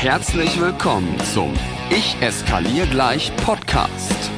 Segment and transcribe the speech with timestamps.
[0.00, 1.52] Herzlich willkommen zum
[1.90, 4.30] Ich eskaliere gleich Podcast.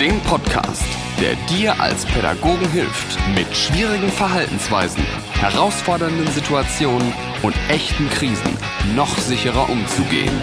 [0.00, 0.82] Dem Podcast,
[1.20, 7.12] der dir als Pädagogen hilft, mit schwierigen Verhaltensweisen, herausfordernden Situationen
[7.42, 8.56] und echten Krisen
[8.96, 10.40] noch sicherer umzugehen.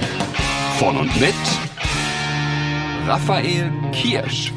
[0.77, 1.33] Von und mit
[3.07, 4.53] Raphael Kirsch.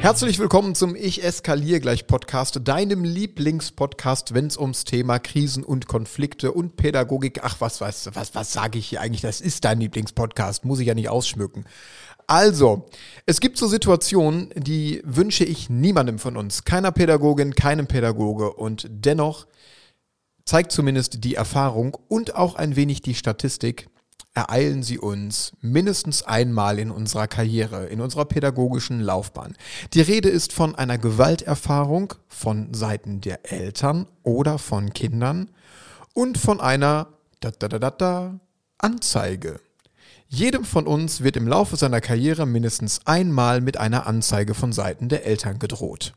[0.00, 5.88] Herzlich willkommen zum Ich eskaliere gleich Podcast, deinem Lieblingspodcast, wenn es ums Thema Krisen und
[5.88, 9.22] Konflikte und Pädagogik, ach was, was, was, was sage ich hier eigentlich?
[9.22, 11.64] Das ist dein Lieblingspodcast, muss ich ja nicht ausschmücken.
[12.26, 12.86] Also,
[13.24, 18.86] es gibt so Situationen, die wünsche ich niemandem von uns, keiner Pädagogin, keinem Pädagoge und
[18.88, 19.46] dennoch
[20.44, 23.88] zeigt zumindest die Erfahrung und auch ein wenig die Statistik,
[24.36, 29.56] ereilen sie uns mindestens einmal in unserer Karriere, in unserer pädagogischen Laufbahn.
[29.94, 35.50] Die Rede ist von einer Gewalterfahrung von Seiten der Eltern oder von Kindern
[36.12, 37.08] und von einer
[37.40, 38.40] da, da, da, da, da,
[38.78, 39.58] Anzeige.
[40.28, 45.08] Jedem von uns wird im Laufe seiner Karriere mindestens einmal mit einer Anzeige von Seiten
[45.08, 46.12] der Eltern gedroht.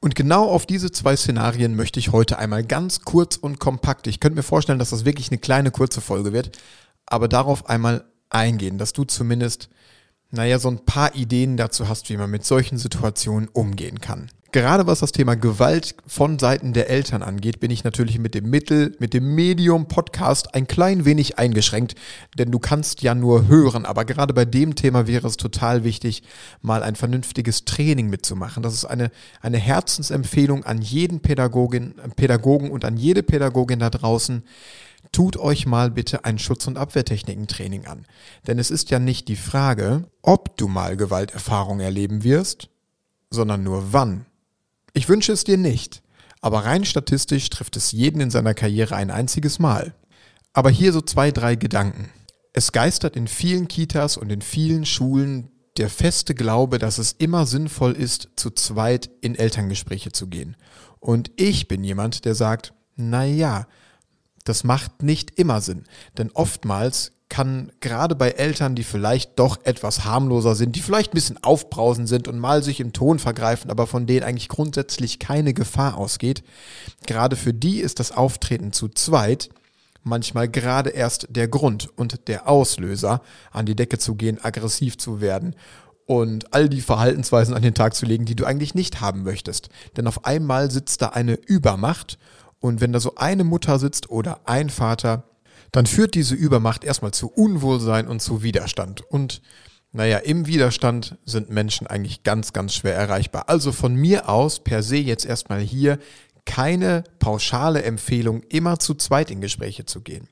[0.00, 4.20] Und genau auf diese zwei Szenarien möchte ich heute einmal ganz kurz und kompakt, ich
[4.20, 6.58] könnte mir vorstellen, dass das wirklich eine kleine kurze Folge wird,
[7.06, 9.68] aber darauf einmal eingehen, dass du zumindest,
[10.30, 14.30] naja, so ein paar Ideen dazu hast, wie man mit solchen Situationen umgehen kann.
[14.54, 18.48] Gerade was das Thema Gewalt von Seiten der Eltern angeht, bin ich natürlich mit dem
[18.50, 21.96] Mittel, mit dem Medium Podcast ein klein wenig eingeschränkt,
[22.38, 26.22] denn du kannst ja nur hören, aber gerade bei dem Thema wäre es total wichtig,
[26.62, 28.62] mal ein vernünftiges Training mitzumachen.
[28.62, 29.10] Das ist eine,
[29.40, 34.44] eine Herzensempfehlung an jeden Pädagogin, Pädagogen und an jede Pädagogin da draußen,
[35.12, 38.06] tut euch mal bitte ein Schutz- und Abwehrtechniken-Training an.
[38.46, 42.68] Denn es ist ja nicht die Frage, ob du mal Gewalterfahrung erleben wirst,
[43.30, 44.26] sondern nur wann.
[44.92, 46.02] Ich wünsche es dir nicht,
[46.40, 49.94] aber rein statistisch trifft es jeden in seiner Karriere ein einziges Mal.
[50.52, 52.10] Aber hier so zwei, drei Gedanken.
[52.52, 57.46] Es geistert in vielen Kitas und in vielen Schulen der feste Glaube, dass es immer
[57.46, 60.56] sinnvoll ist, zu zweit in Elterngespräche zu gehen.
[61.00, 63.66] Und ich bin jemand, der sagt, na ja,
[64.44, 65.84] das macht nicht immer Sinn,
[66.18, 71.14] denn oftmals kann gerade bei Eltern, die vielleicht doch etwas harmloser sind, die vielleicht ein
[71.14, 75.54] bisschen aufbrausend sind und mal sich im Ton vergreifen, aber von denen eigentlich grundsätzlich keine
[75.54, 76.44] Gefahr ausgeht,
[77.06, 79.48] gerade für die ist das Auftreten zu zweit
[80.04, 85.20] manchmal gerade erst der Grund und der Auslöser, an die Decke zu gehen, aggressiv zu
[85.20, 85.56] werden
[86.06, 89.70] und all die Verhaltensweisen an den Tag zu legen, die du eigentlich nicht haben möchtest.
[89.96, 92.18] Denn auf einmal sitzt da eine Übermacht
[92.64, 95.24] und wenn da so eine Mutter sitzt oder ein Vater,
[95.70, 99.02] dann führt diese Übermacht erstmal zu Unwohlsein und zu Widerstand.
[99.02, 99.42] Und
[99.92, 103.50] naja, im Widerstand sind Menschen eigentlich ganz, ganz schwer erreichbar.
[103.50, 105.98] Also von mir aus per se jetzt erstmal hier
[106.46, 110.26] keine pauschale Empfehlung, immer zu zweit in Gespräche zu gehen.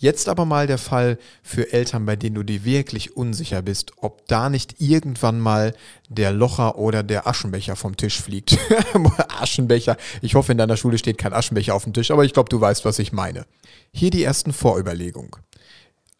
[0.00, 4.26] Jetzt aber mal der Fall für Eltern, bei denen du dir wirklich unsicher bist, ob
[4.28, 5.74] da nicht irgendwann mal
[6.08, 8.56] der Locher oder der Aschenbecher vom Tisch fliegt.
[9.38, 9.98] Aschenbecher.
[10.22, 12.58] Ich hoffe, in deiner Schule steht kein Aschenbecher auf dem Tisch, aber ich glaube, du
[12.58, 13.44] weißt, was ich meine.
[13.92, 15.32] Hier die ersten Vorüberlegungen.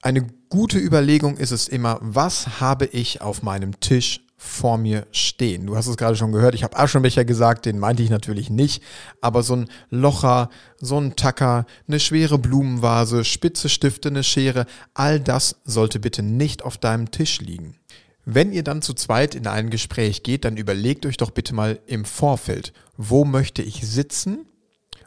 [0.03, 5.67] Eine gute Überlegung ist es immer, was habe ich auf meinem Tisch vor mir stehen.
[5.67, 8.83] Du hast es gerade schon gehört, ich habe Aschenbecher gesagt, den meinte ich natürlich nicht,
[9.21, 10.49] aber so ein Locher,
[10.81, 16.63] so ein Tacker, eine schwere Blumenvase, spitze Stifte, eine Schere, all das sollte bitte nicht
[16.63, 17.77] auf deinem Tisch liegen.
[18.25, 21.79] Wenn ihr dann zu zweit in ein Gespräch geht, dann überlegt euch doch bitte mal
[21.87, 24.47] im Vorfeld, wo möchte ich sitzen?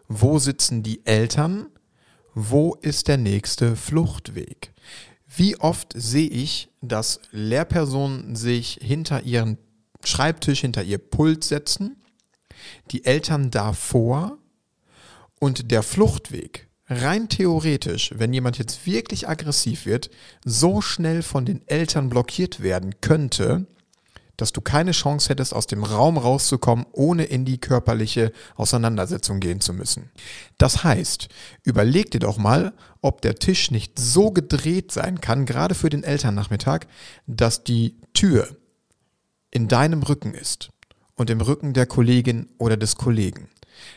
[0.08, 1.66] Wo sitzen die Eltern?
[2.36, 4.74] Wo ist der nächste Fluchtweg?
[5.28, 9.58] Wie oft sehe ich, dass Lehrpersonen sich hinter ihren
[10.04, 12.04] Schreibtisch, hinter ihr Pult setzen,
[12.92, 14.38] die Eltern davor
[15.40, 20.10] und der Fluchtweg rein theoretisch, wenn jemand jetzt wirklich aggressiv wird,
[20.44, 23.68] so schnell von den Eltern blockiert werden könnte,
[24.38, 29.62] dass du keine Chance hättest, aus dem Raum rauszukommen, ohne in die körperliche Auseinandersetzung gehen
[29.62, 30.12] zu müssen.
[30.58, 31.30] Das heißt,
[31.64, 36.04] überleg dir doch mal, ob der Tisch nicht so gedreht sein kann, gerade für den
[36.04, 36.88] Elternnachmittag,
[37.28, 38.48] dass die Tür
[39.52, 40.70] in deinem Rücken ist
[41.16, 43.50] und im Rücken der Kollegin oder des Kollegen.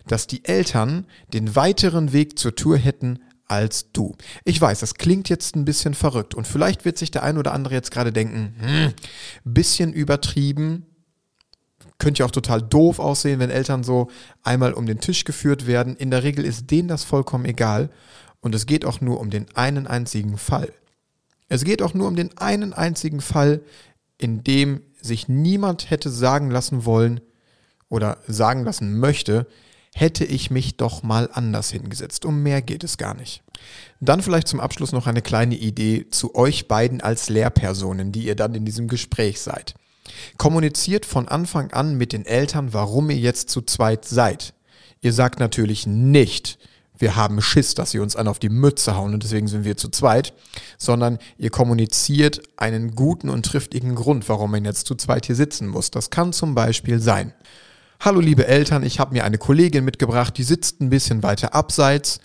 [0.07, 4.15] Dass die Eltern den weiteren Weg zur Tür hätten als du.
[4.45, 7.53] Ich weiß, das klingt jetzt ein bisschen verrückt und vielleicht wird sich der ein oder
[7.53, 8.93] andere jetzt gerade denken, hm,
[9.45, 10.87] bisschen übertrieben,
[11.99, 14.11] könnte ja auch total doof aussehen, wenn Eltern so
[14.43, 15.97] einmal um den Tisch geführt werden.
[15.97, 17.91] In der Regel ist denen das vollkommen egal
[18.41, 20.73] und es geht auch nur um den einen einzigen Fall.
[21.49, 23.61] Es geht auch nur um den einen einzigen Fall,
[24.19, 27.21] in dem sich niemand hätte sagen lassen wollen
[27.89, 29.47] oder sagen lassen möchte,
[29.97, 32.27] hätte ich mich doch mal anders hingesetzt.
[32.27, 33.43] Um mehr geht es gar nicht.
[33.99, 38.35] Dann vielleicht zum Abschluss noch eine kleine Idee zu euch beiden als Lehrpersonen, die ihr
[38.35, 39.75] dann in diesem Gespräch seid.
[40.37, 44.53] Kommuniziert von Anfang an mit den Eltern, warum ihr jetzt zu zweit seid.
[45.01, 46.59] Ihr sagt natürlich nicht,
[46.99, 49.79] wir haben Schiss, dass sie uns an auf die Mütze hauen und deswegen sind wir
[49.79, 50.35] zu zweit,
[50.77, 55.69] sondern ihr kommuniziert einen guten und triftigen Grund, warum man jetzt zu zweit hier sitzen
[55.69, 55.91] muss.
[55.91, 57.33] Das kann zum Beispiel sein.
[57.99, 62.21] Hallo liebe Eltern, ich habe mir eine Kollegin mitgebracht, die sitzt ein bisschen weiter abseits.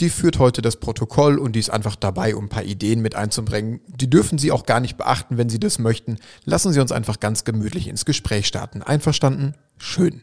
[0.00, 3.16] Die führt heute das Protokoll und die ist einfach dabei, um ein paar Ideen mit
[3.16, 3.80] einzubringen.
[3.88, 6.18] Die dürfen Sie auch gar nicht beachten, wenn Sie das möchten.
[6.44, 8.82] Lassen Sie uns einfach ganz gemütlich ins Gespräch starten.
[8.82, 9.54] Einverstanden?
[9.78, 10.22] Schön.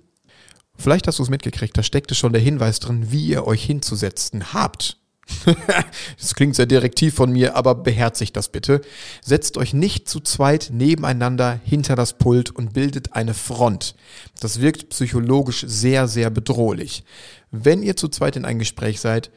[0.78, 4.54] Vielleicht hast du es mitgekriegt, da steckte schon der Hinweis drin, wie ihr euch hinzusetzen
[4.54, 5.03] habt.
[6.20, 8.82] das klingt sehr direktiv von mir, aber beherzigt das bitte.
[9.22, 13.96] Setzt euch nicht zu zweit nebeneinander hinter das Pult und bildet eine Front.
[14.40, 17.04] Das wirkt psychologisch sehr, sehr bedrohlich.
[17.52, 19.32] Wenn ihr zu zweit in ein Gespräch seid,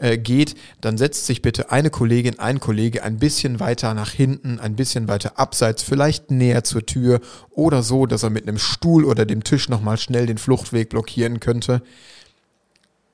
[0.00, 4.58] äh, geht, dann setzt sich bitte eine Kollegin, ein Kollege ein bisschen weiter nach hinten,
[4.58, 7.20] ein bisschen weiter abseits, vielleicht näher zur Tür
[7.50, 11.38] oder so, dass er mit einem Stuhl oder dem Tisch nochmal schnell den Fluchtweg blockieren
[11.38, 11.82] könnte.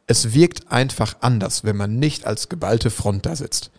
[0.06, 3.70] Es wirkt einfach anders, wenn man nicht als geballte Front da sitzt.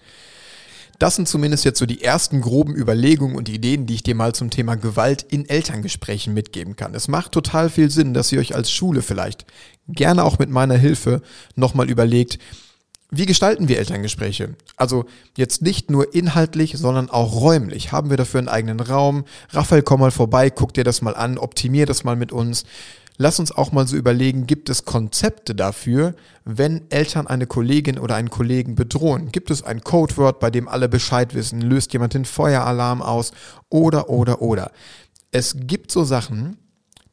[1.00, 4.34] Das sind zumindest jetzt so die ersten groben Überlegungen und Ideen, die ich dir mal
[4.34, 6.96] zum Thema Gewalt in Elterngesprächen mitgeben kann.
[6.96, 9.46] Es macht total viel Sinn, dass ihr euch als Schule vielleicht
[9.88, 11.22] gerne auch mit meiner Hilfe
[11.56, 12.40] nochmal überlegt,
[13.10, 14.56] wie gestalten wir Elterngespräche?
[14.76, 15.06] Also
[15.38, 17.94] jetzt nicht nur inhaltlich, sondern auch räumlich.
[17.94, 19.24] Haben wir dafür einen eigenen Raum?
[19.52, 22.66] Raphael, komm mal vorbei, guck dir das mal an, optimier das mal mit uns.
[23.18, 26.16] Lass uns auch mal so überlegen, gibt es Konzepte dafür,
[26.46, 29.32] wenn Eltern eine Kollegin oder einen Kollegen bedrohen?
[29.32, 31.62] Gibt es ein Codewort, bei dem alle Bescheid wissen?
[31.62, 33.32] Löst jemand den Feueralarm aus?
[33.70, 34.72] Oder, oder, oder.
[35.32, 36.58] Es gibt so Sachen,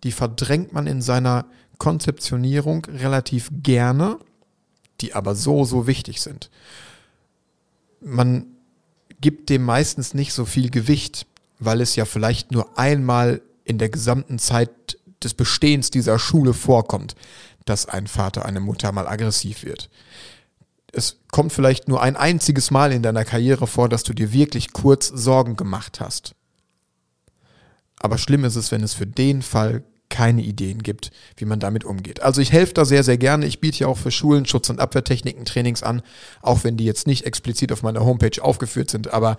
[0.02, 1.46] die verdrängt man in seiner
[1.78, 4.18] Konzeptionierung relativ gerne
[5.00, 6.50] die aber so, so wichtig sind.
[8.00, 8.46] Man
[9.20, 11.26] gibt dem meistens nicht so viel Gewicht,
[11.58, 17.14] weil es ja vielleicht nur einmal in der gesamten Zeit des Bestehens dieser Schule vorkommt,
[17.64, 19.90] dass ein Vater, eine Mutter mal aggressiv wird.
[20.92, 24.72] Es kommt vielleicht nur ein einziges Mal in deiner Karriere vor, dass du dir wirklich
[24.72, 26.34] kurz Sorgen gemacht hast.
[27.98, 31.84] Aber schlimm ist es, wenn es für den Fall keine Ideen gibt, wie man damit
[31.84, 32.22] umgeht.
[32.22, 33.46] Also ich helfe da sehr, sehr gerne.
[33.46, 36.02] Ich biete ja auch für Schulen Schutz- und Abwehrtechniken Trainings an,
[36.40, 39.12] auch wenn die jetzt nicht explizit auf meiner Homepage aufgeführt sind.
[39.12, 39.36] Aber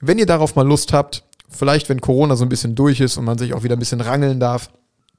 [0.00, 3.24] wenn ihr darauf mal Lust habt, vielleicht wenn Corona so ein bisschen durch ist und
[3.24, 4.70] man sich auch wieder ein bisschen rangeln darf,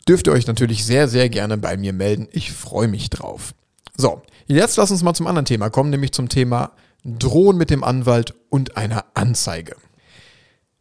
[0.07, 2.28] dürft ihr euch natürlich sehr, sehr gerne bei mir melden.
[2.31, 3.54] Ich freue mich drauf.
[3.96, 6.72] So, jetzt lass uns mal zum anderen Thema kommen, nämlich zum Thema
[7.04, 9.75] Drohen mit dem Anwalt und einer Anzeige.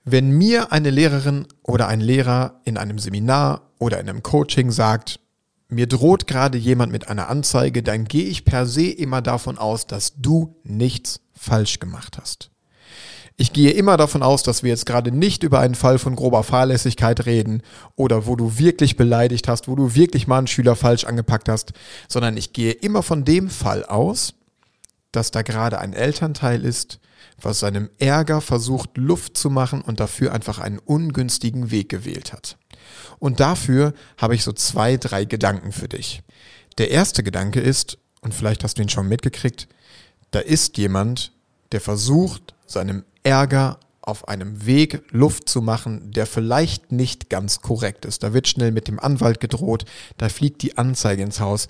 [0.05, 5.21] Wenn mir eine Lehrerin oder ein Lehrer in einem Seminar oder in einem Coaching sagt,
[5.69, 9.87] mir droht gerade jemand mit einer Anzeige, dann gehe ich per se immer davon aus,
[9.87, 12.51] dass du nichts falsch gemacht hast.
[13.41, 16.43] Ich gehe immer davon aus, dass wir jetzt gerade nicht über einen Fall von grober
[16.43, 17.63] Fahrlässigkeit reden
[17.95, 21.73] oder wo du wirklich beleidigt hast, wo du wirklich mal einen Schüler falsch angepackt hast,
[22.09, 24.35] sondern ich gehe immer von dem Fall aus,
[25.13, 26.99] dass da gerade ein Elternteil ist,
[27.41, 32.59] was seinem Ärger versucht Luft zu machen und dafür einfach einen ungünstigen Weg gewählt hat.
[33.21, 36.25] Und dafür habe ich so zwei, drei Gedanken für dich.
[36.79, 39.69] Der erste Gedanke ist, und vielleicht hast du ihn schon mitgekriegt,
[40.33, 41.31] da ist jemand,
[41.71, 48.07] der versucht, seinem Ärger auf einem Weg Luft zu machen, der vielleicht nicht ganz korrekt
[48.07, 48.23] ist.
[48.23, 49.85] Da wird schnell mit dem Anwalt gedroht,
[50.17, 51.69] da fliegt die Anzeige ins Haus.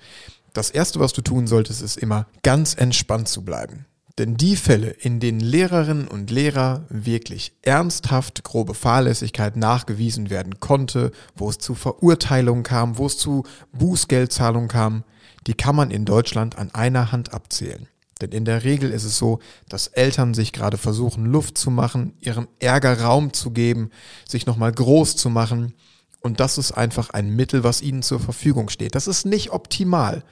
[0.53, 3.87] Das Erste, was du tun solltest, ist immer ganz entspannt zu bleiben.
[4.19, 11.11] Denn die Fälle, in denen Lehrerinnen und Lehrer wirklich ernsthaft grobe Fahrlässigkeit nachgewiesen werden konnte,
[11.35, 15.03] wo es zu Verurteilungen kam, wo es zu Bußgeldzahlungen kam,
[15.49, 17.89] die kann man in Deutschland an einer Hand abzählen.
[18.21, 22.15] Denn in der Regel ist es so, dass Eltern sich gerade versuchen, Luft zu machen,
[22.21, 23.91] ihrem Ärger Raum zu geben,
[24.29, 25.75] sich nochmal groß zu machen.
[26.21, 28.95] Und das ist einfach ein Mittel, was ihnen zur Verfügung steht.
[28.95, 30.25] Das ist nicht optimal,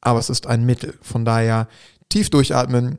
[0.00, 0.96] aber es ist ein Mittel.
[1.02, 1.68] Von daher
[2.08, 2.98] tief durchatmen.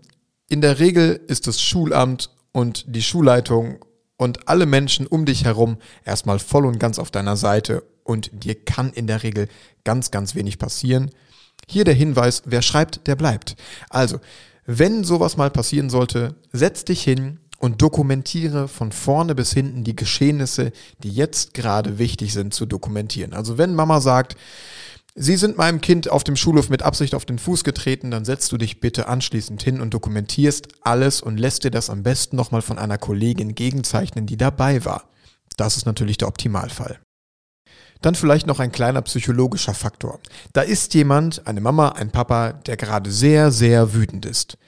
[0.49, 3.83] In der Regel ist das Schulamt und die Schulleitung
[4.17, 8.55] und alle Menschen um dich herum erstmal voll und ganz auf deiner Seite und dir
[8.55, 9.47] kann in der Regel
[9.83, 11.11] ganz, ganz wenig passieren.
[11.67, 13.55] Hier der Hinweis, wer schreibt, der bleibt.
[13.89, 14.19] Also,
[14.65, 19.95] wenn sowas mal passieren sollte, setz dich hin und dokumentiere von vorne bis hinten die
[19.95, 20.71] Geschehnisse,
[21.03, 23.33] die jetzt gerade wichtig sind zu dokumentieren.
[23.33, 24.35] Also wenn Mama sagt,
[25.17, 28.51] Sie sind meinem Kind auf dem Schulhof mit Absicht auf den Fuß getreten, dann setzt
[28.51, 32.61] du dich bitte anschließend hin und dokumentierst alles und lässt dir das am besten nochmal
[32.61, 35.07] von einer Kollegin gegenzeichnen, die dabei war.
[35.55, 36.99] Das ist natürlich der Optimalfall.
[38.05, 40.19] Dann vielleicht noch ein kleiner psychologischer Faktor.
[40.53, 44.59] Da ist jemand, eine Mama, ein Papa, der gerade sehr, sehr wütend ist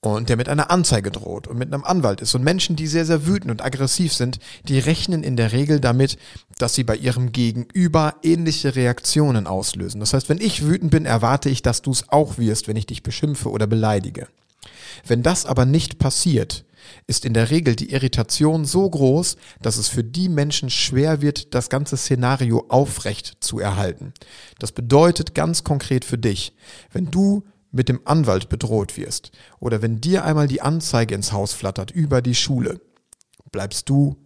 [0.00, 2.34] und der mit einer Anzeige droht und mit einem Anwalt ist.
[2.34, 6.18] Und Menschen, die sehr, sehr wütend und aggressiv sind, die rechnen in der Regel damit,
[6.58, 10.00] dass sie bei ihrem Gegenüber ähnliche Reaktionen auslösen.
[10.00, 12.86] Das heißt, wenn ich wütend bin, erwarte ich, dass du es auch wirst, wenn ich
[12.86, 14.26] dich beschimpfe oder beleidige.
[15.06, 16.64] Wenn das aber nicht passiert,
[17.06, 21.54] ist in der Regel die Irritation so groß, dass es für die Menschen schwer wird,
[21.54, 24.12] das ganze Szenario aufrecht zu erhalten.
[24.58, 26.54] Das bedeutet ganz konkret für dich,
[26.92, 31.52] wenn du mit dem Anwalt bedroht wirst oder wenn dir einmal die Anzeige ins Haus
[31.52, 32.80] flattert über die Schule,
[33.50, 34.16] bleibst du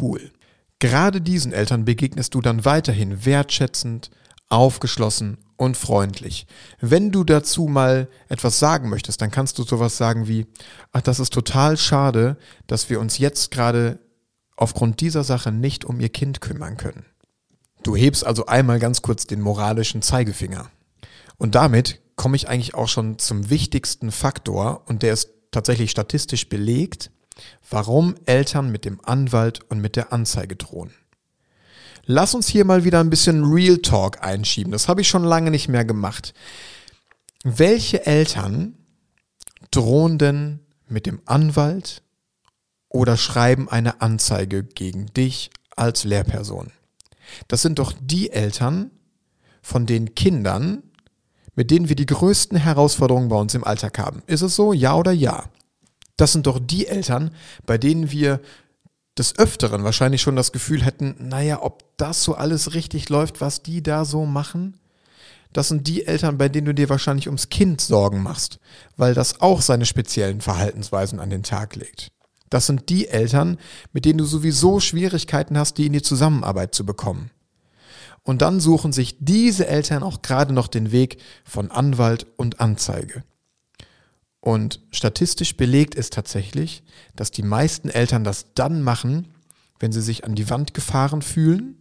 [0.00, 0.32] cool.
[0.80, 4.10] Gerade diesen Eltern begegnest du dann weiterhin wertschätzend,
[4.48, 6.46] aufgeschlossen und freundlich.
[6.80, 10.46] Wenn du dazu mal etwas sagen möchtest, dann kannst du sowas sagen wie,
[10.92, 13.98] ach, das ist total schade, dass wir uns jetzt gerade
[14.56, 17.04] aufgrund dieser Sache nicht um ihr Kind kümmern können.
[17.82, 20.70] Du hebst also einmal ganz kurz den moralischen Zeigefinger.
[21.36, 26.48] Und damit komme ich eigentlich auch schon zum wichtigsten Faktor und der ist tatsächlich statistisch
[26.48, 27.10] belegt,
[27.68, 30.92] warum Eltern mit dem Anwalt und mit der Anzeige drohen.
[32.10, 34.72] Lass uns hier mal wieder ein bisschen Real Talk einschieben.
[34.72, 36.32] Das habe ich schon lange nicht mehr gemacht.
[37.44, 38.78] Welche Eltern
[39.70, 42.02] drohen denn mit dem Anwalt
[42.88, 46.72] oder schreiben eine Anzeige gegen dich als Lehrperson?
[47.46, 48.90] Das sind doch die Eltern
[49.60, 50.82] von den Kindern,
[51.56, 54.22] mit denen wir die größten Herausforderungen bei uns im Alltag haben.
[54.26, 54.72] Ist es so?
[54.72, 55.44] Ja oder ja?
[56.16, 57.32] Das sind doch die Eltern,
[57.66, 58.40] bei denen wir
[59.18, 63.62] des Öfteren wahrscheinlich schon das Gefühl hätten, naja, ob das so alles richtig läuft, was
[63.62, 64.78] die da so machen.
[65.52, 68.60] Das sind die Eltern, bei denen du dir wahrscheinlich ums Kind Sorgen machst,
[68.96, 72.12] weil das auch seine speziellen Verhaltensweisen an den Tag legt.
[72.50, 73.58] Das sind die Eltern,
[73.92, 77.30] mit denen du sowieso Schwierigkeiten hast, die in die Zusammenarbeit zu bekommen.
[78.22, 83.24] Und dann suchen sich diese Eltern auch gerade noch den Weg von Anwalt und Anzeige.
[84.48, 86.82] Und statistisch belegt ist tatsächlich,
[87.14, 89.28] dass die meisten Eltern das dann machen,
[89.78, 91.76] wenn sie sich an die Wand gefahren fühlen,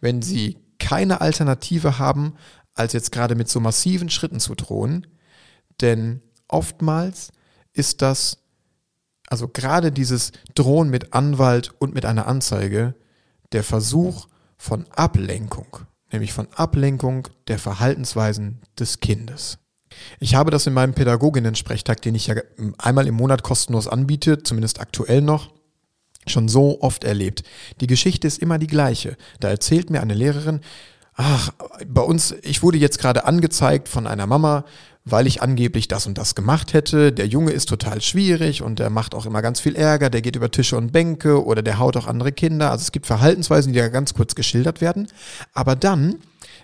[0.00, 2.34] wenn sie keine Alternative haben,
[2.74, 5.06] als jetzt gerade mit so massiven Schritten zu drohen.
[5.80, 7.30] Denn oftmals
[7.72, 8.38] ist das,
[9.28, 12.96] also gerade dieses Drohen mit Anwalt und mit einer Anzeige,
[13.52, 15.78] der Versuch, von Ablenkung,
[16.10, 19.61] nämlich von Ablenkung der Verhaltensweisen des Kindes.
[20.20, 22.36] Ich habe das in meinem Pädagoginnen-Sprechtag, den ich ja
[22.78, 25.50] einmal im Monat kostenlos anbiete, zumindest aktuell noch,
[26.26, 27.42] schon so oft erlebt.
[27.80, 29.16] Die Geschichte ist immer die gleiche.
[29.40, 30.60] Da erzählt mir eine Lehrerin,
[31.14, 31.50] ach,
[31.86, 34.64] bei uns, ich wurde jetzt gerade angezeigt von einer Mama,
[35.04, 37.12] weil ich angeblich das und das gemacht hätte.
[37.12, 40.36] Der Junge ist total schwierig und der macht auch immer ganz viel Ärger, der geht
[40.36, 42.70] über Tische und Bänke oder der haut auch andere Kinder.
[42.70, 45.08] Also es gibt Verhaltensweisen, die da ganz kurz geschildert werden.
[45.52, 46.18] Aber dann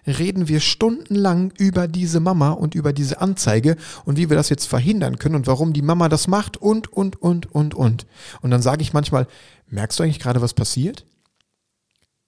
[0.09, 4.67] reden wir stundenlang über diese Mama und über diese Anzeige und wie wir das jetzt
[4.67, 8.07] verhindern können und warum die Mama das macht und, und, und, und, und.
[8.41, 9.27] Und dann sage ich manchmal,
[9.69, 11.05] merkst du eigentlich gerade, was passiert?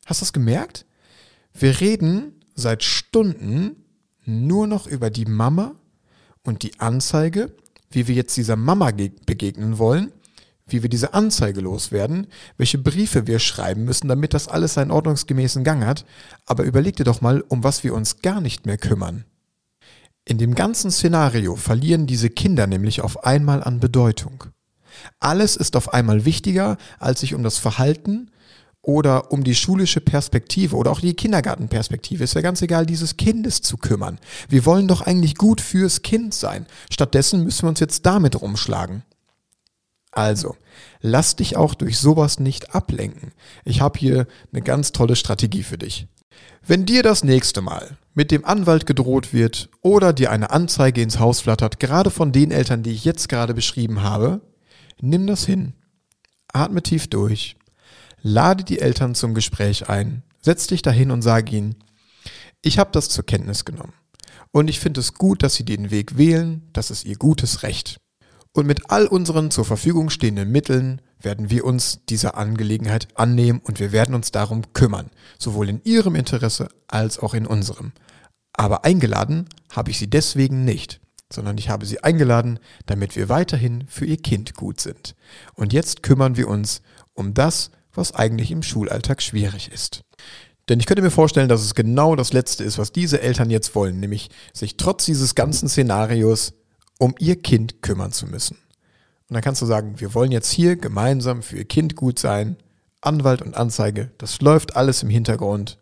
[0.06, 0.86] Hast du das gemerkt?
[1.52, 3.84] Wir reden seit Stunden
[4.24, 5.74] nur noch über die Mama
[6.44, 7.54] und die Anzeige,
[7.90, 8.90] wie wir jetzt dieser Mama
[9.26, 10.12] begegnen wollen,
[10.72, 15.64] wie wir diese Anzeige loswerden, welche Briefe wir schreiben müssen, damit das alles seinen ordnungsgemäßen
[15.64, 16.04] Gang hat.
[16.46, 19.24] Aber überleg dir doch mal, um was wir uns gar nicht mehr kümmern.
[20.24, 24.44] In dem ganzen Szenario verlieren diese Kinder nämlich auf einmal an Bedeutung.
[25.18, 28.30] Alles ist auf einmal wichtiger, als sich um das Verhalten
[28.82, 33.60] oder um die schulische Perspektive oder auch die Kindergartenperspektive, ist ja ganz egal, dieses Kindes
[33.60, 34.18] zu kümmern.
[34.48, 36.66] Wir wollen doch eigentlich gut fürs Kind sein.
[36.90, 39.02] Stattdessen müssen wir uns jetzt damit rumschlagen.
[40.12, 40.56] Also,
[41.00, 43.32] lass dich auch durch sowas nicht ablenken.
[43.64, 46.08] Ich habe hier eine ganz tolle Strategie für dich.
[46.66, 51.18] Wenn dir das nächste Mal mit dem Anwalt gedroht wird oder dir eine Anzeige ins
[51.18, 54.40] Haus flattert, gerade von den Eltern, die ich jetzt gerade beschrieben habe,
[55.00, 55.74] nimm das hin.
[56.52, 57.56] Atme tief durch
[58.22, 61.76] Lade die Eltern zum Gespräch ein, setz dich dahin und sag ihnen,
[62.62, 63.94] ich habe das zur Kenntnis genommen.
[64.52, 67.98] Und ich finde es gut, dass sie den Weg wählen, das ist ihr gutes Recht.
[68.52, 73.78] Und mit all unseren zur Verfügung stehenden Mitteln werden wir uns dieser Angelegenheit annehmen und
[73.78, 77.92] wir werden uns darum kümmern, sowohl in ihrem Interesse als auch in unserem.
[78.52, 81.00] Aber eingeladen habe ich sie deswegen nicht,
[81.32, 85.14] sondern ich habe sie eingeladen, damit wir weiterhin für ihr Kind gut sind.
[85.54, 86.82] Und jetzt kümmern wir uns
[87.14, 90.02] um das, was eigentlich im Schulalltag schwierig ist.
[90.68, 93.74] Denn ich könnte mir vorstellen, dass es genau das Letzte ist, was diese Eltern jetzt
[93.74, 96.52] wollen, nämlich sich trotz dieses ganzen Szenarios
[97.00, 98.58] um ihr Kind kümmern zu müssen.
[99.28, 102.56] Und dann kannst du sagen, wir wollen jetzt hier gemeinsam für ihr Kind gut sein,
[103.00, 105.78] Anwalt und Anzeige, das läuft alles im Hintergrund.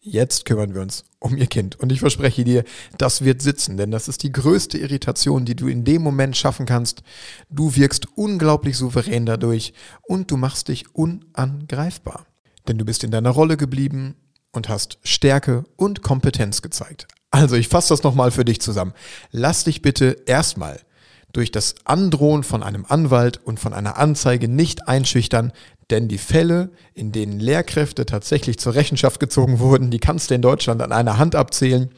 [0.00, 1.78] Jetzt kümmern wir uns um ihr Kind.
[1.78, 2.64] Und ich verspreche dir,
[2.96, 6.66] das wird sitzen, denn das ist die größte Irritation, die du in dem Moment schaffen
[6.66, 7.02] kannst.
[7.50, 12.26] Du wirkst unglaublich souverän dadurch und du machst dich unangreifbar.
[12.66, 14.16] Denn du bist in deiner Rolle geblieben
[14.52, 17.06] und hast Stärke und Kompetenz gezeigt.
[17.38, 18.92] Also ich fasse das nochmal für dich zusammen.
[19.30, 20.80] Lass dich bitte erstmal
[21.32, 25.52] durch das Androhen von einem Anwalt und von einer Anzeige nicht einschüchtern,
[25.88, 30.42] denn die Fälle, in denen Lehrkräfte tatsächlich zur Rechenschaft gezogen wurden, die kannst du in
[30.42, 31.90] Deutschland an einer Hand abzählen.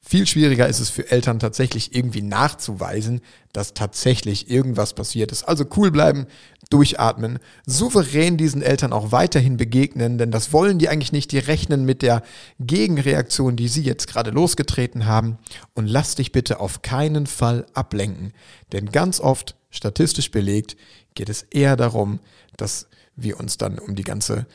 [0.00, 3.20] Viel schwieriger ist es für Eltern tatsächlich irgendwie nachzuweisen,
[3.52, 5.44] dass tatsächlich irgendwas passiert ist.
[5.44, 6.26] Also cool bleiben,
[6.70, 11.32] durchatmen, souverän diesen Eltern auch weiterhin begegnen, denn das wollen die eigentlich nicht.
[11.32, 12.22] Die rechnen mit der
[12.60, 15.38] Gegenreaktion, die sie jetzt gerade losgetreten haben.
[15.74, 18.32] Und lass dich bitte auf keinen Fall ablenken,
[18.72, 20.76] denn ganz oft, statistisch belegt,
[21.14, 22.20] geht es eher darum,
[22.56, 24.46] dass wir uns dann um die ganze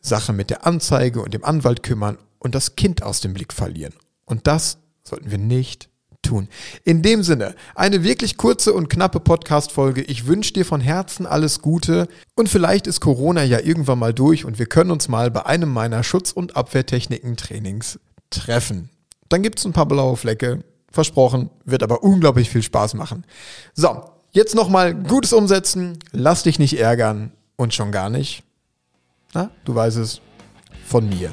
[0.00, 3.94] Sache mit der Anzeige und dem Anwalt kümmern und das Kind aus dem Blick verlieren.
[4.24, 5.88] Und das sollten wir nicht
[6.26, 6.48] tun.
[6.84, 10.02] In dem Sinne, eine wirklich kurze und knappe Podcast-Folge.
[10.02, 14.44] Ich wünsche dir von Herzen alles Gute und vielleicht ist Corona ja irgendwann mal durch
[14.44, 17.98] und wir können uns mal bei einem meiner Schutz- und Abwehrtechniken-Trainings
[18.30, 18.90] treffen.
[19.28, 20.64] Dann gibt es ein paar blaue Flecke.
[20.90, 23.24] Versprochen, wird aber unglaublich viel Spaß machen.
[23.74, 24.02] So,
[24.32, 28.44] jetzt nochmal gutes Umsetzen, lass dich nicht ärgern und schon gar nicht,
[29.34, 30.20] na, du weißt es,
[30.86, 31.32] von mir.